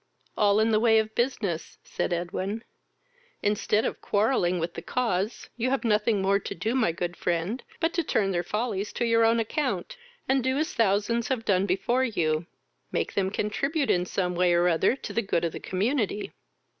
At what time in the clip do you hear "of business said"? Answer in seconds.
0.97-2.11